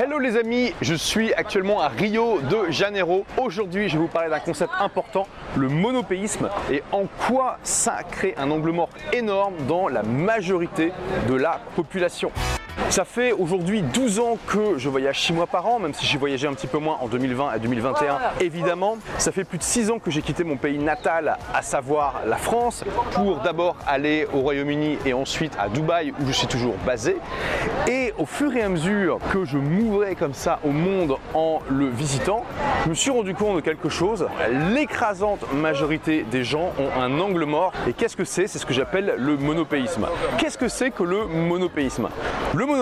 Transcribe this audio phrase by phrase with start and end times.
[0.00, 3.26] Hello les amis, je suis actuellement à Rio de Janeiro.
[3.36, 8.32] Aujourd'hui, je vais vous parler d'un concept important, le monopéisme, et en quoi ça crée
[8.38, 10.92] un angle mort énorme dans la majorité
[11.28, 12.30] de la population.
[12.90, 16.16] Ça fait aujourd'hui 12 ans que je voyage 6 mois par an, même si j'ai
[16.16, 18.96] voyagé un petit peu moins en 2020 et 2021 évidemment.
[19.18, 22.36] Ça fait plus de 6 ans que j'ai quitté mon pays natal, à savoir la
[22.36, 27.18] France, pour d'abord aller au Royaume-Uni et ensuite à Dubaï où je suis toujours basé.
[27.86, 31.88] Et au fur et à mesure que je m'ouvrais comme ça au monde en le
[31.88, 32.44] visitant,
[32.84, 34.26] je me suis rendu compte de quelque chose.
[34.74, 37.72] L'écrasante majorité des gens ont un angle mort.
[37.86, 38.46] Et qu'est-ce que c'est?
[38.46, 40.06] C'est ce que j'appelle le monopéisme.
[40.38, 42.08] Qu'est-ce que c'est que le monopéisme?
[42.54, 42.77] Le monopéisme,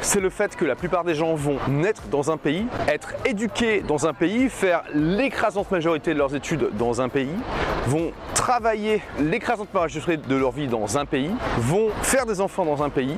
[0.00, 3.82] c'est le fait que la plupart des gens vont naître dans un pays, être éduqués
[3.82, 7.36] dans un pays, faire l'écrasante majorité de leurs études dans un pays,
[7.86, 12.82] vont travailler l'écrasante majorité de leur vie dans un pays, vont faire des enfants dans
[12.82, 13.16] un pays,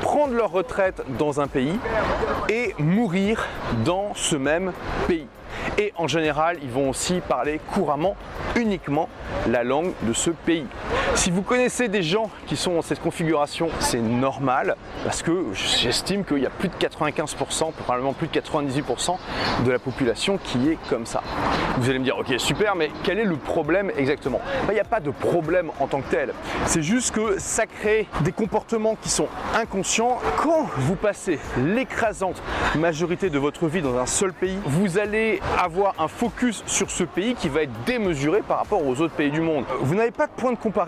[0.00, 1.78] prendre leur retraite dans un pays
[2.48, 3.46] et mourir
[3.84, 4.72] dans ce même
[5.06, 5.26] pays.
[5.78, 8.16] Et en général, ils vont aussi parler couramment,
[8.56, 9.08] uniquement,
[9.48, 10.66] la langue de ce pays.
[11.14, 16.24] Si vous connaissez des gens qui sont dans cette configuration, c'est normal parce que j'estime
[16.24, 19.16] qu'il y a plus de 95%, probablement plus de 98%
[19.64, 21.22] de la population qui est comme ça.
[21.78, 24.40] Vous allez me dire, ok, super, mais quel est le problème exactement?
[24.68, 26.32] Il n'y a pas de problème en tant que tel.
[26.66, 30.18] C'est juste que ça crée des comportements qui sont inconscients.
[30.38, 32.42] Quand vous passez l'écrasante
[32.76, 37.04] majorité de votre vie dans un seul pays, vous allez avoir un focus sur ce
[37.04, 39.64] pays qui va être démesuré par rapport aux autres pays du monde.
[39.80, 40.81] Vous n'avez pas de point de comparaison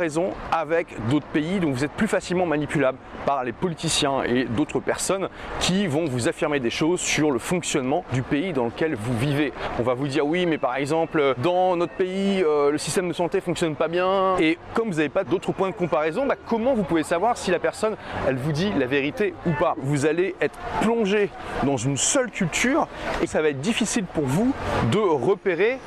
[0.53, 5.29] avec d'autres pays, donc vous êtes plus facilement manipulable par les politiciens et d'autres personnes
[5.61, 9.53] qui vont vous affirmer des choses sur le fonctionnement du pays dans lequel vous vivez.
[9.79, 13.13] On va vous dire oui, mais par exemple, dans notre pays, euh, le système de
[13.13, 14.37] santé fonctionne pas bien.
[14.39, 17.51] Et comme vous n'avez pas d'autres points de comparaison, bah, comment vous pouvez savoir si
[17.51, 17.97] la personne,
[18.29, 19.75] elle vous dit la vérité ou pas?
[19.79, 21.31] Vous allez être plongé
[21.63, 22.89] dans une seule culture
[23.23, 24.53] et ça va être difficile pour vous
[24.91, 25.79] de repérer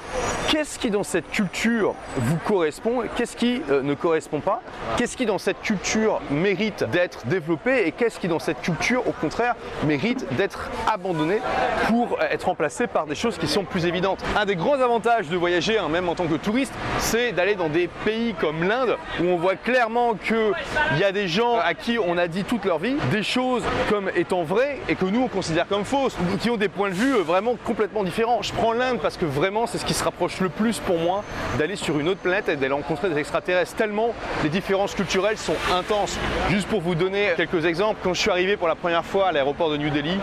[0.50, 4.62] qu'est-ce qui dans cette culture vous correspond, qu'est-ce qui euh, ne correspond pas,
[4.98, 9.12] qu'est-ce qui dans cette culture mérite d'être développé et qu'est-ce qui dans cette culture au
[9.12, 11.40] contraire mérite d'être abandonné
[11.88, 14.24] pour être remplacé par des choses qui sont plus évidentes?
[14.36, 17.70] Un des grands avantages de voyager, hein, même en tant que touriste, c'est d'aller dans
[17.70, 20.54] des pays comme l'Inde où on voit clairement qu'il
[21.00, 24.10] y a des gens à qui on a dit toute leur vie des choses comme
[24.16, 27.16] étant vraies et que nous on considère comme fausses, qui ont des points de vue
[27.16, 28.42] euh, vraiment complètement différents.
[28.42, 31.24] Je prends l'Inde parce que vraiment c'est ce qui se rapproche le plus pour moi
[31.58, 33.72] d'aller sur une autre planète et d'aller rencontrer des extraterrestres.
[33.88, 36.20] Tellement les différences culturelles sont intenses.
[36.50, 39.32] Juste pour vous donner quelques exemples, quand je suis arrivé pour la première fois à
[39.32, 40.18] l'aéroport de New Delhi,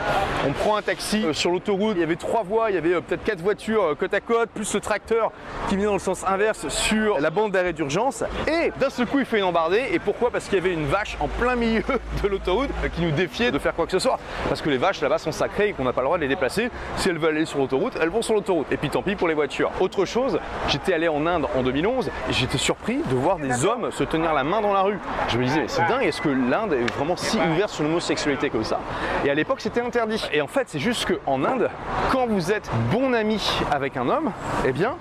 [0.46, 2.92] on prend un taxi euh, sur l'autoroute, il y avait trois voies, il y avait
[2.92, 5.32] euh, peut-être quatre voitures euh, côte à côte, plus ce tracteur
[5.68, 8.22] qui venait dans le sens inverse sur la bande d'arrêt d'urgence.
[8.46, 9.82] Et d'un seul coup, il fait une embardée.
[9.92, 10.30] Et pourquoi?
[10.30, 11.84] Parce qu'il y avait une vache en plein milieu
[12.22, 14.18] de l'autoroute qui nous défiait de faire quoi que ce soit.
[14.50, 16.28] Parce que les vaches là-bas sont sacrées et qu'on n'a pas le droit de les
[16.28, 16.68] déplacer.
[16.96, 18.66] Si elles veulent aller sur l'autoroute, elles vont sur l'autoroute.
[18.70, 19.70] Et puis tant pis pour les voitures.
[19.80, 20.38] Autre chose,
[20.68, 24.32] j'étais allé en Inde en 2011 et j'étais surpris de voir des hommes se tenir
[24.32, 24.98] la main dans la rue.
[25.28, 28.50] Je me disais, mais c'est dingue, est-ce que l'Inde est vraiment si ouverte sur l'homosexualité
[28.50, 28.80] comme ça
[29.24, 30.24] Et à l'époque, c'était interdit.
[30.32, 31.70] Et en fait, c'est juste qu'en Inde,
[32.10, 34.32] quand vous êtes bon ami avec un homme,
[34.64, 34.96] eh bien,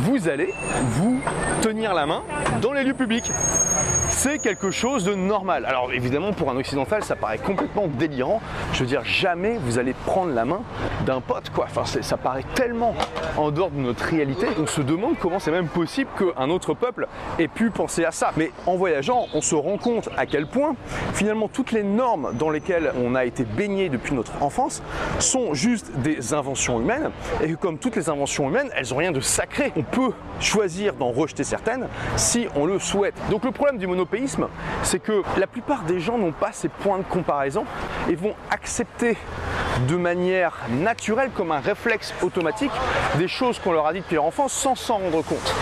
[0.00, 0.52] vous allez
[0.82, 1.20] vous
[1.62, 2.22] tenir la main
[2.60, 3.30] dans les lieux publics.
[4.18, 5.66] C'est quelque chose de normal.
[5.66, 8.40] Alors évidemment, pour un occidental, ça paraît complètement délirant.
[8.72, 10.62] Je veux dire, jamais vous allez prendre la main
[11.04, 11.66] d'un pote, quoi.
[11.68, 12.94] Enfin, ça paraît tellement
[13.36, 14.46] en dehors de notre réalité.
[14.58, 18.32] On se demande comment c'est même possible qu'un autre peuple ait pu penser à ça.
[18.38, 20.76] Mais en voyageant, on se rend compte à quel point,
[21.12, 24.82] finalement, toutes les normes dans lesquelles on a été baigné depuis notre enfance
[25.18, 27.10] sont juste des inventions humaines.
[27.44, 29.74] Et comme toutes les inventions humaines, elles n'ont rien de sacré.
[29.76, 33.14] On peut choisir d'en rejeter certaines si on le souhaite.
[33.28, 33.86] Donc le problème du
[34.82, 37.64] c'est que la plupart des gens n'ont pas ces points de comparaison
[38.08, 39.16] et vont accepter
[39.88, 42.72] de manière naturelle, comme un réflexe automatique,
[43.16, 45.54] des choses qu'on leur a dit depuis leur enfance sans s'en rendre compte.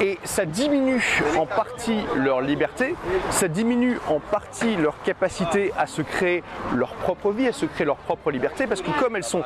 [0.00, 2.94] Et ça diminue en partie leur liberté,
[3.30, 6.42] ça diminue en partie leur capacité à se créer
[6.74, 9.42] leur propre vie, à se créer leur propre liberté, parce que comme elles sont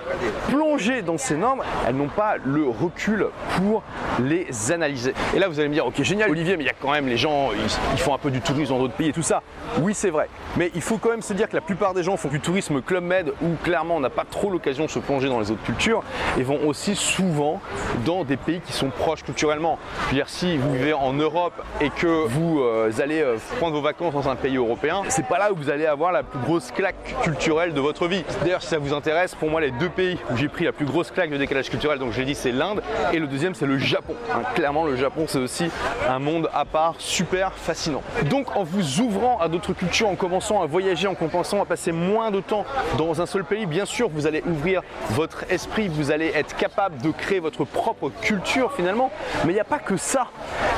[0.48, 3.26] plongées dans ces normes, elles n'ont pas le recul
[3.56, 3.82] pour
[4.20, 5.14] les analyser.
[5.34, 7.08] Et là, vous allez me dire, ok, génial, Olivier, mais il y a quand même
[7.08, 9.42] les gens, ils, font un peu du tourisme dans d'autres pays et tout ça.
[9.80, 10.28] Oui, c'est vrai.
[10.56, 12.80] Mais il faut quand même se dire que la plupart des gens font du tourisme
[12.80, 15.62] Club Med où clairement on n'a pas trop l'occasion de se plonger dans les autres
[15.62, 16.02] cultures
[16.38, 17.60] et vont aussi souvent
[18.04, 19.78] dans des pays qui sont proches culturellement.
[20.04, 23.74] Je veux dire, si vous vivez en Europe et que vous euh, allez euh, prendre
[23.74, 26.38] vos vacances dans un pays européen, c'est pas là où vous allez avoir la plus
[26.40, 28.24] grosse claque culturelle de votre vie.
[28.42, 30.86] D'ailleurs, si ça vous intéresse, pour moi, les deux pays où j'ai pris la plus
[30.86, 32.82] grosse claque de décalage culturel, donc j'ai dit c'est l'Inde
[33.12, 34.14] et le deuxième c'est le Japon.
[34.32, 35.70] Hein, clairement, le Japon c'est aussi
[36.08, 38.02] un monde à part super fascinant.
[38.30, 41.92] Donc, en vous ouvrant à d'autres cultures, en commençant à voyager, en commençant à passer
[41.92, 42.64] moins de temps
[42.98, 47.00] dans un seul pays, bien sûr vous allez ouvrir votre esprit, vous allez être capable
[47.02, 49.10] de créer votre propre culture finalement.
[49.44, 50.28] Mais il n'y a pas que ça.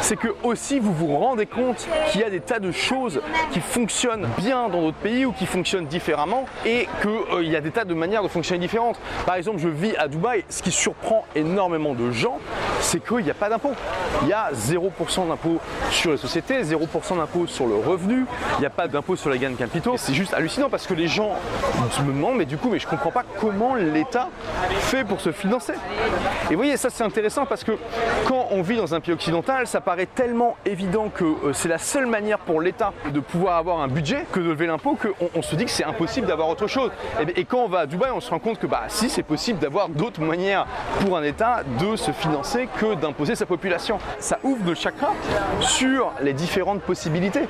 [0.00, 3.20] C'est que aussi vous vous rendez compte qu'il y a des tas de choses
[3.52, 7.60] qui fonctionnent bien dans d'autres pays ou qui fonctionnent différemment et qu'il euh, y a
[7.60, 9.00] des tas de manières de fonctionner différentes.
[9.24, 12.38] Par exemple, je vis à Dubaï, ce qui surprend énormément de gens,
[12.80, 13.72] c'est qu'il n'y a pas d'impôt.
[14.22, 15.58] Il y a 0% d'impôt
[15.90, 18.26] sur les sociétés, 0% d'impôt sur le revenu,
[18.56, 19.94] il n'y a pas d'impôt sur les gains de capitaux.
[19.96, 21.32] C'est juste hallucinant parce que les gens
[22.02, 24.28] me demandent, mais du coup, mais je comprends pas comment l'État
[24.80, 25.74] fait pour se financer.
[26.50, 27.72] Et vous voyez, ça c'est intéressant parce que
[28.26, 31.78] quand on vit dans un pays occidental, ça paraît tellement évident que euh, c'est la
[31.78, 35.42] seule manière pour l'État de pouvoir avoir un budget que de lever l'impôt qu'on on
[35.42, 36.90] se dit que c'est impossible d'avoir autre chose.
[37.20, 39.22] Et, et, quand on va à Dubaï, on se rend compte que bah si c'est
[39.22, 40.66] possible d'avoir d'autres manières
[40.98, 43.98] pour un État de se financer que d'imposer sa population.
[44.18, 45.12] Ça ouvre nos chakras
[45.60, 47.42] sur les différentes possibilités.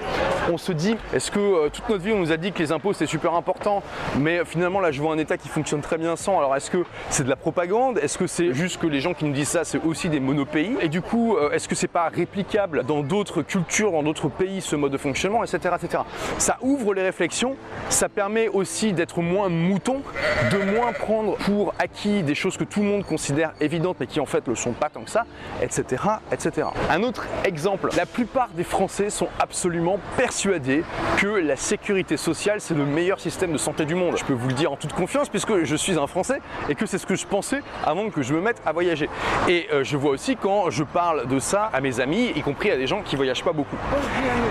[0.53, 2.71] On se dit, est-ce que euh, toute notre vie on nous a dit que les
[2.71, 3.83] impôts c'est super important,
[4.19, 6.37] mais finalement là je vois un État qui fonctionne très bien sans.
[6.37, 7.97] Alors est-ce que c'est de la propagande?
[7.97, 10.73] Est-ce que c'est juste que les gens qui nous disent ça c'est aussi des monopays
[10.83, 14.61] Et du coup, euh, est-ce que c'est pas réplicable dans d'autres cultures, dans d'autres pays
[14.61, 16.03] ce mode de fonctionnement, etc., etc.
[16.39, 17.55] Ça ouvre les réflexions,
[17.89, 20.03] ça permet aussi d'être moins mouton,
[20.51, 24.19] de moins prendre pour acquis des choses que tout le monde considère évidentes mais qui
[24.19, 25.25] en fait le sont pas tant que ça,
[25.63, 26.03] etc.,
[26.33, 26.67] etc.
[26.91, 30.83] Un autre exemple, la plupart des Français sont absolument persuadés
[31.19, 34.17] que la sécurité sociale c'est le meilleur système de santé du monde.
[34.17, 36.87] Je peux vous le dire en toute confiance puisque je suis un Français et que
[36.87, 39.09] c'est ce que je pensais avant que je me mette à voyager.
[39.49, 42.71] Et euh, je vois aussi quand je parle de ça à mes amis, y compris
[42.71, 43.77] à des gens qui voyagent pas beaucoup.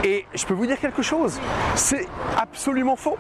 [0.04, 1.40] Et je peux vous dire quelque chose,
[1.76, 2.08] c'est
[2.38, 3.18] absolument faux.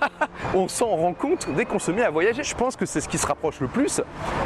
[0.54, 2.42] on s'en rend compte dès qu'on se met à voyager.
[2.42, 4.00] Je pense que c'est ce qui se rapproche le plus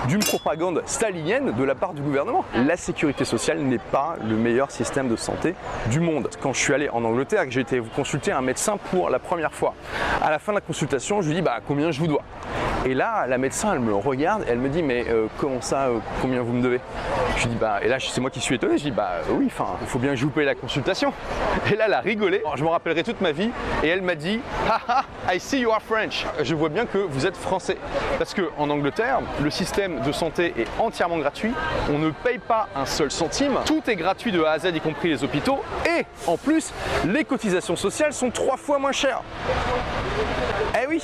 [0.09, 2.45] d'une propagande stalinienne de la part du gouvernement.
[2.55, 5.55] La sécurité sociale n'est pas le meilleur système de santé
[5.91, 6.29] du monde.
[6.41, 9.53] Quand je suis allé en Angleterre, que j'ai été consulter un médecin pour la première
[9.53, 9.75] fois,
[10.23, 12.23] à la fin de la consultation, je lui dis bah, combien je vous dois?
[12.87, 15.99] Et là, la médecin, elle me regarde elle me dit mais euh, comment ça, euh,
[16.23, 16.81] combien vous me devez?
[17.37, 18.79] Je lui dis bah et là c'est moi qui suis étonné.
[18.79, 21.13] Je dis bah euh, oui, enfin il faut bien que je vous paye la consultation.
[21.73, 22.43] Et là, elle a rigolé.
[22.55, 23.51] Je me rappellerai toute ma vie
[23.83, 26.27] et elle m'a dit haha I see you are French.
[26.43, 27.77] Je vois bien que vous êtes français
[28.19, 31.53] parce que en Angleterre, le système de santé est entièrement gratuit.
[31.93, 33.55] On ne paye pas un seul centime.
[33.65, 35.59] Tout est gratuit de A à Z, y compris les hôpitaux.
[35.87, 36.73] Et en plus,
[37.05, 39.23] les cotisations sociales sont trois fois moins chères.
[40.81, 41.03] Eh oui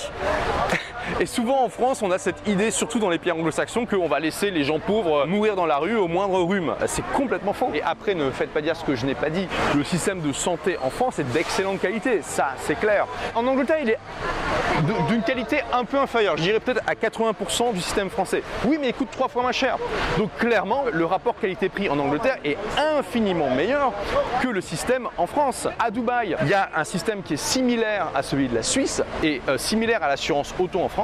[1.20, 4.20] Et souvent en France, on a cette idée, surtout dans les pays anglo-saxons, qu'on va
[4.20, 6.74] laisser les gens pauvres mourir dans la rue au moindre rhume.
[6.86, 7.70] C'est complètement faux.
[7.74, 9.46] Et après, ne faites pas dire ce que je n'ai pas dit.
[9.76, 13.06] Le système de santé en France est d'excellente qualité, ça c'est clair.
[13.34, 13.98] En Angleterre, il est
[15.08, 16.36] d'une qualité un peu inférieure.
[16.36, 18.42] Je dirais peut-être à 80% du système français.
[18.64, 19.78] Oui, mais il coûte trois fois moins cher.
[20.18, 23.92] Donc clairement, le rapport qualité-prix en Angleterre est infiniment meilleur
[24.40, 25.68] que le système en France.
[25.78, 29.02] À Dubaï, il y a un système qui est similaire à celui de la Suisse
[29.22, 31.01] et euh, similaire à l'assurance auto en France.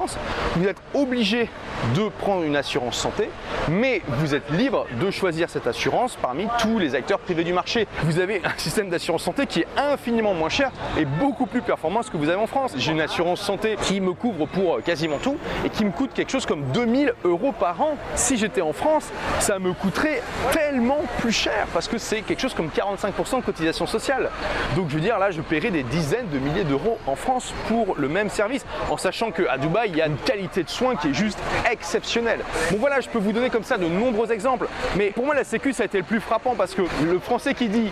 [0.57, 1.49] Vous êtes obligé
[1.95, 3.29] de prendre une assurance santé,
[3.69, 7.87] mais vous êtes libre de choisir cette assurance parmi tous les acteurs privés du marché.
[8.03, 12.01] Vous avez un système d'assurance santé qui est infiniment moins cher et beaucoup plus performant
[12.01, 12.73] que ce que vous avez en France.
[12.77, 16.31] J'ai une assurance santé qui me couvre pour quasiment tout et qui me coûte quelque
[16.31, 17.97] chose comme 2000 euros par an.
[18.15, 19.11] Si j'étais en France,
[19.41, 20.23] ça me coûterait
[20.53, 24.31] tellement plus cher parce que c'est quelque chose comme 45% de cotisation sociale.
[24.77, 27.95] Donc je veux dire là, je paierais des dizaines de milliers d'euros en France pour
[27.97, 31.09] le même service, en sachant qu'à Dubaï, il y a une qualité de soins qui
[31.09, 31.39] est juste
[31.71, 32.41] exceptionnelle.
[32.71, 35.45] Bon voilà, je peux vous donner comme ça de nombreux exemples, mais pour moi la
[35.45, 37.91] Sécu ça a été le plus frappant parce que le Français qui dit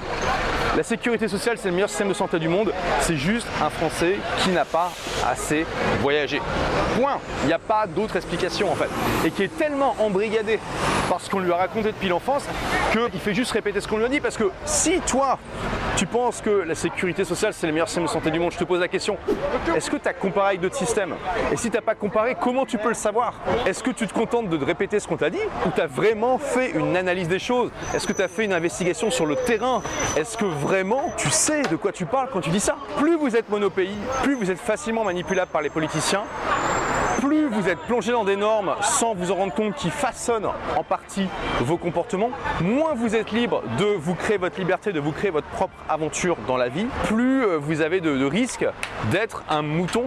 [0.77, 4.17] la sécurité sociale c'est le meilleur système de santé du monde, c'est juste un Français
[4.39, 4.93] qui n'a pas
[5.27, 5.67] assez
[6.01, 6.41] voyagé.
[6.99, 7.19] Point.
[7.45, 8.89] Il n'y a pas d'autre explication en fait.
[9.25, 10.59] Et qui est tellement embrigadé
[11.09, 12.45] par ce qu'on lui a raconté depuis l'enfance
[12.93, 15.39] qu'il fait juste répéter ce qu'on lui a dit parce que si toi
[15.97, 18.59] tu penses que la sécurité sociale c'est le meilleur système de santé du monde, je
[18.59, 19.17] te pose la question,
[19.75, 21.15] est-ce que tu as comparé avec d'autres systèmes?
[21.51, 23.35] Et si tu n'as pas comparé, comment tu peux le savoir?
[23.67, 25.41] Est-ce que tu te contentes de répéter ce qu'on t'a dit?
[25.65, 27.71] Ou tu as vraiment fait une analyse des choses?
[27.95, 29.83] Est-ce que tu as fait une investigation sur le terrain?
[30.17, 32.77] Est-ce que vraiment tu sais de quoi tu parles quand tu dis ça?
[32.99, 33.89] Plus vous êtes monopays,
[34.23, 36.25] plus vous êtes facilement manipulable par les politiciens,
[37.21, 40.83] plus vous êtes plongé dans des normes sans vous en rendre compte qui façonnent en
[40.83, 41.29] partie
[41.61, 42.31] vos comportements,
[42.61, 46.37] moins vous êtes libre de vous créer votre liberté, de vous créer votre propre aventure
[46.47, 48.67] dans la vie, plus euh, vous avez de, de risques
[49.11, 50.05] d'être un mouton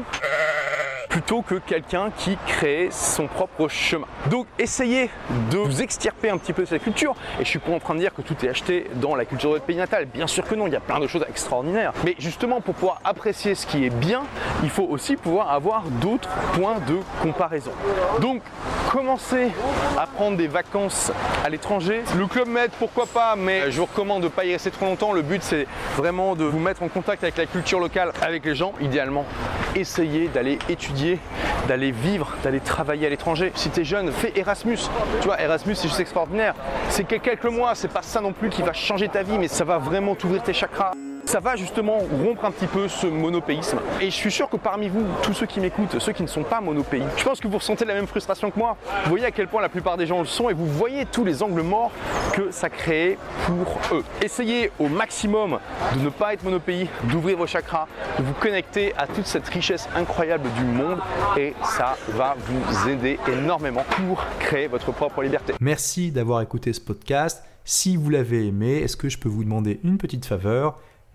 [1.20, 4.08] plutôt que quelqu'un qui crée son propre chemin.
[4.30, 5.10] Donc essayez
[5.52, 7.94] de vous extirper un petit peu de cette culture, et je suis pas en train
[7.94, 10.46] de dire que tout est acheté dans la culture de votre pays natal, bien sûr
[10.46, 11.92] que non, il y a plein de choses extraordinaires.
[12.06, 14.22] Mais justement pour pouvoir apprécier ce qui est bien,
[14.64, 17.72] il faut aussi pouvoir avoir d'autres points de comparaison.
[18.22, 18.42] Donc
[18.90, 19.50] commencez
[19.98, 21.12] à prendre des vacances
[21.44, 24.54] à l'étranger, le Club Med, pourquoi pas, mais je vous recommande de ne pas y
[24.54, 25.12] rester trop longtemps.
[25.12, 28.56] Le but, c'est vraiment de vous mettre en contact avec la culture locale, avec les
[28.56, 28.72] gens.
[28.80, 29.26] Idéalement,
[29.76, 31.20] essayez d'aller étudier,
[31.68, 33.52] d'aller vivre, d'aller travailler à l'étranger.
[33.56, 34.78] Si tu jeune, fais Erasmus.
[35.22, 36.56] Tu vois, Erasmus, c'est juste extraordinaire.
[36.90, 39.64] C'est quelques mois, c'est pas ça non plus qui va changer ta vie, mais ça
[39.64, 40.92] va vraiment t'ouvrir tes chakras
[41.30, 43.78] ça va justement rompre un petit peu ce monopéisme.
[44.02, 46.42] Et je suis sûr que parmi vous, tous ceux qui m'écoutent, ceux qui ne sont
[46.42, 48.78] pas monopéis, je pense que vous ressentez la même frustration que moi.
[49.04, 51.24] Vous voyez à quel point la plupart des gens le sont et vous voyez tous
[51.24, 51.92] les angles morts
[52.34, 54.04] que ça crée pour eux.
[54.24, 55.60] Essayez au maximum
[55.98, 59.88] de ne pas être monopéi, d'ouvrir vos chakras, de vous connecter à toute cette richesse
[59.96, 60.98] incroyable du monde
[61.38, 65.54] et ça va vous aider énormément pour créer votre propre liberté.
[65.62, 67.44] Merci d'avoir écouté ce podcast.
[67.66, 70.80] Si vous l'avez aimé, est-ce que je peux vous demander une petite faveur?